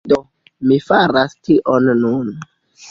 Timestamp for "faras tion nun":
0.87-2.35